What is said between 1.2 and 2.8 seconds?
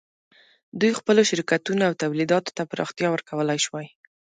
شرکتونو او تولیداتو ته